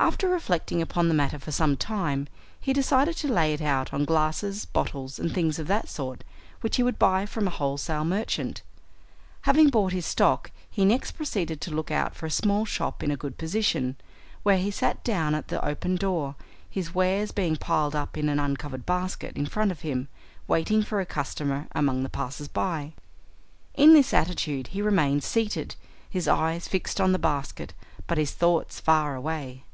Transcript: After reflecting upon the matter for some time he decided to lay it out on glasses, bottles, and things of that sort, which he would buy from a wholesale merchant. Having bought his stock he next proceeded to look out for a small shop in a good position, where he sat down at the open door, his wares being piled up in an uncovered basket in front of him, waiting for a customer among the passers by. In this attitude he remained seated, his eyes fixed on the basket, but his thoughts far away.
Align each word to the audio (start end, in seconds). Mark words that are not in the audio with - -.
After 0.00 0.28
reflecting 0.28 0.80
upon 0.80 1.08
the 1.08 1.14
matter 1.14 1.40
for 1.40 1.50
some 1.50 1.76
time 1.76 2.28
he 2.60 2.72
decided 2.72 3.16
to 3.16 3.32
lay 3.32 3.52
it 3.52 3.60
out 3.60 3.92
on 3.92 4.04
glasses, 4.04 4.64
bottles, 4.64 5.18
and 5.18 5.34
things 5.34 5.58
of 5.58 5.66
that 5.66 5.88
sort, 5.88 6.22
which 6.60 6.76
he 6.76 6.84
would 6.84 7.00
buy 7.00 7.26
from 7.26 7.48
a 7.48 7.50
wholesale 7.50 8.04
merchant. 8.04 8.62
Having 9.40 9.70
bought 9.70 9.92
his 9.92 10.06
stock 10.06 10.52
he 10.70 10.84
next 10.84 11.12
proceeded 11.12 11.60
to 11.60 11.72
look 11.72 11.90
out 11.90 12.14
for 12.14 12.26
a 12.26 12.30
small 12.30 12.64
shop 12.64 13.02
in 13.02 13.10
a 13.10 13.16
good 13.16 13.38
position, 13.38 13.96
where 14.44 14.58
he 14.58 14.70
sat 14.70 15.02
down 15.02 15.34
at 15.34 15.48
the 15.48 15.62
open 15.66 15.96
door, 15.96 16.36
his 16.70 16.94
wares 16.94 17.32
being 17.32 17.56
piled 17.56 17.96
up 17.96 18.16
in 18.16 18.28
an 18.28 18.38
uncovered 18.38 18.86
basket 18.86 19.36
in 19.36 19.46
front 19.46 19.72
of 19.72 19.80
him, 19.80 20.06
waiting 20.46 20.80
for 20.80 21.00
a 21.00 21.06
customer 21.06 21.66
among 21.72 22.04
the 22.04 22.08
passers 22.08 22.46
by. 22.46 22.92
In 23.74 23.94
this 23.94 24.14
attitude 24.14 24.68
he 24.68 24.80
remained 24.80 25.24
seated, 25.24 25.74
his 26.08 26.28
eyes 26.28 26.68
fixed 26.68 27.00
on 27.00 27.10
the 27.10 27.18
basket, 27.18 27.74
but 28.06 28.16
his 28.16 28.30
thoughts 28.30 28.78
far 28.78 29.16
away. 29.16 29.64